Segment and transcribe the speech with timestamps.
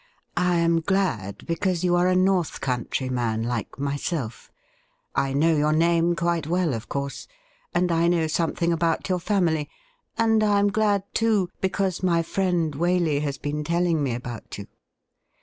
[0.35, 4.19] 'I am glad because you are a North Country man like SIR FRANCIS ROSE 1S5
[4.19, 4.51] myself—
[5.27, 7.27] I know your name quite well, of course,
[7.71, 9.69] and I know something about your family—
[10.17, 14.65] and I am glad, too, because my friend Waley has been telling me about you.'